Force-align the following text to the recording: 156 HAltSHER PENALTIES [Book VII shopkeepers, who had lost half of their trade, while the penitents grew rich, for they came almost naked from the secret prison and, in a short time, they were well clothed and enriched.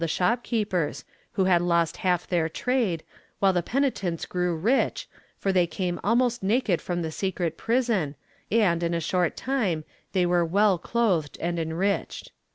156 0.03 0.49
HAltSHER 0.49 0.49
PENALTIES 0.49 0.65
[Book 0.65 0.65
VII 0.65 0.93
shopkeepers, 0.97 1.05
who 1.33 1.45
had 1.45 1.61
lost 1.61 1.97
half 1.97 2.23
of 2.23 2.29
their 2.29 2.49
trade, 2.49 3.03
while 3.37 3.53
the 3.53 3.61
penitents 3.61 4.25
grew 4.25 4.55
rich, 4.55 5.07
for 5.37 5.53
they 5.53 5.67
came 5.67 5.99
almost 6.03 6.41
naked 6.41 6.81
from 6.81 7.03
the 7.03 7.11
secret 7.11 7.55
prison 7.55 8.15
and, 8.51 8.81
in 8.81 8.95
a 8.95 8.99
short 8.99 9.37
time, 9.37 9.83
they 10.13 10.25
were 10.25 10.43
well 10.43 10.79
clothed 10.79 11.37
and 11.39 11.59
enriched. 11.59 12.31